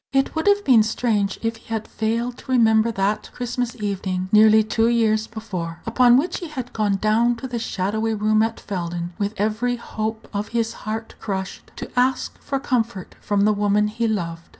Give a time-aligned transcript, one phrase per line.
[0.11, 4.63] It would have been strange if he had failed to remember that Christmas evening nearly
[4.63, 9.13] two years before, upon which he had gone down to the shadowy room at Felden,
[9.19, 14.07] with every hope of his heart crushed, to ask for comfort from the woman he
[14.07, 14.49] loved.